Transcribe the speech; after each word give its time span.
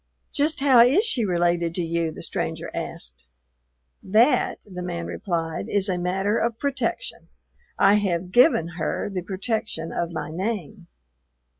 "Just 0.31 0.61
how 0.61 0.79
is 0.79 1.05
she 1.05 1.23
related 1.25 1.75
to 1.75 1.83
you?" 1.83 2.11
the 2.11 2.23
stranger 2.23 2.71
asked. 2.73 3.23
"That," 4.01 4.57
the 4.65 4.81
man 4.81 5.05
replied, 5.05 5.69
"is 5.69 5.87
a 5.89 5.99
matter 5.99 6.39
of 6.39 6.57
protection. 6.57 7.29
I 7.77 7.93
have 7.99 8.31
given 8.31 8.69
her 8.79 9.11
the 9.13 9.21
protection 9.21 9.91
of 9.91 10.09
my 10.11 10.31
name." 10.31 10.87